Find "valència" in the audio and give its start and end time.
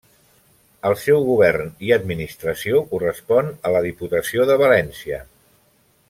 4.67-5.21